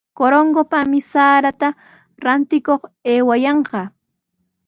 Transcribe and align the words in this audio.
Corongopami 0.17 0.99
sarata 1.11 1.69
rantikuq 2.23 2.81
aywayanqa. 3.11 3.81